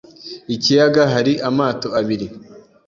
Ikiyaga 0.55 1.03
hari 1.13 1.33
amato 1.49 1.87
abiri. 1.99 2.27